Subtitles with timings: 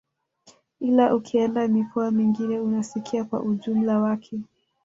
[0.79, 4.39] Ila ukienda mikoa mingine unasikia kwa ujumla wake